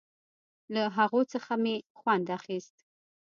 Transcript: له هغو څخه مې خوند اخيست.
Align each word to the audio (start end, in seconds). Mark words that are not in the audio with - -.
له 0.73 0.83
هغو 0.97 1.21
څخه 1.33 1.53
مې 1.63 1.75
خوند 1.99 2.25
اخيست. 2.37 2.75